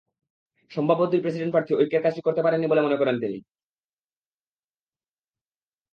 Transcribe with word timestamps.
সম্ভাব্য 0.71 1.01
দুই 1.11 1.21
প্রেসিডেন্ট 1.23 1.53
প্রার্থী 1.53 1.71
ঐক্যের 1.75 2.03
কাজটি 2.03 2.21
করতে 2.23 2.41
পারেননি 2.43 2.67
বলে 2.69 2.81
মনে 2.81 2.99
করেন 3.01 3.15
তিনি। 3.21 3.37